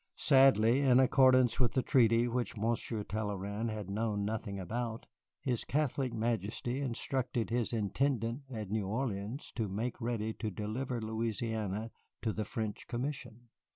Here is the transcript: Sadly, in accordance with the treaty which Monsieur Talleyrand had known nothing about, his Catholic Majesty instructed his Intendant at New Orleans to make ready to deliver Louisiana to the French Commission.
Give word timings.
Sadly, 0.15 0.79
in 0.79 0.99
accordance 0.99 1.59
with 1.59 1.73
the 1.73 1.83
treaty 1.83 2.27
which 2.27 2.57
Monsieur 2.57 3.03
Talleyrand 3.03 3.69
had 3.69 3.87
known 3.87 4.25
nothing 4.25 4.59
about, 4.59 5.05
his 5.43 5.63
Catholic 5.63 6.11
Majesty 6.11 6.81
instructed 6.81 7.51
his 7.51 7.71
Intendant 7.71 8.41
at 8.49 8.71
New 8.71 8.87
Orleans 8.87 9.51
to 9.51 9.67
make 9.69 10.01
ready 10.01 10.33
to 10.33 10.49
deliver 10.49 10.99
Louisiana 10.99 11.91
to 12.23 12.33
the 12.33 12.45
French 12.45 12.87
Commission. 12.87 13.49